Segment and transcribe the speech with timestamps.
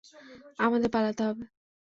[0.59, 1.43] আমাদের পালাতে হবে।